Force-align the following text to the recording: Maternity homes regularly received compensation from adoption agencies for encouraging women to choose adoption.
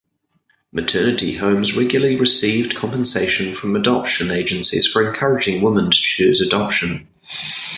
Maternity 0.71 1.33
homes 1.35 1.77
regularly 1.77 2.15
received 2.15 2.73
compensation 2.75 3.53
from 3.53 3.75
adoption 3.75 4.31
agencies 4.31 4.87
for 4.87 5.07
encouraging 5.07 5.61
women 5.61 5.91
to 5.91 5.97
choose 6.01 6.41
adoption. 6.41 7.07